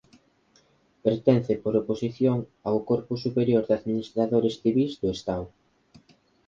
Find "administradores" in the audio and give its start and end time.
3.79-4.55